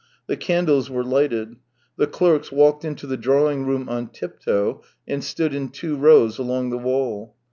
The 0.25 0.35
candles 0.35 0.89
were 0.89 1.03
lighted. 1.03 1.57
The 1.95 2.07
clerks 2.07 2.51
walked 2.51 2.83
into 2.83 3.05
the 3.05 3.17
drawing 3.17 3.67
room 3.67 3.87
on 3.87 4.07
tiptoe 4.07 4.81
and 5.07 5.23
stood 5.23 5.53
in 5.53 5.69
two 5.69 5.95
rows 5.95 6.39
along 6.39 6.71
the 6.71 6.79
wall. 6.79 7.35